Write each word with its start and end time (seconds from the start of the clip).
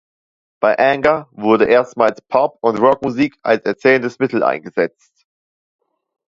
Bei 0.59 0.79
Anger 0.79 1.27
wurde 1.29 1.65
erstmals 1.67 2.23
Pop- 2.23 2.57
und 2.61 2.79
Rockmusik 2.79 3.37
als 3.43 3.65
erzählendes 3.65 4.17
Mittel 4.17 4.41
eingesetzt. 4.41 5.27